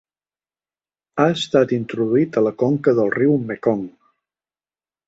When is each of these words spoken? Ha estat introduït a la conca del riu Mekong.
Ha 1.23 1.27
estat 1.35 1.75
introduït 1.79 2.41
a 2.41 2.45
la 2.47 2.55
conca 2.65 2.99
del 3.03 3.17
riu 3.21 3.39
Mekong. 3.53 3.87